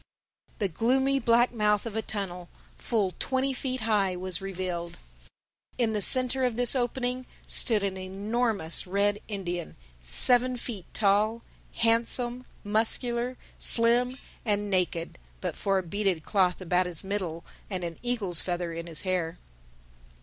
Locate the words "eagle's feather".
18.01-18.73